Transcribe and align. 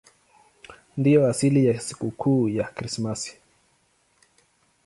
Ndiyo 0.97 1.27
asili 1.27 1.65
ya 1.65 1.79
sikukuu 1.79 2.49
ya 2.49 2.63
Krismasi. 2.63 3.37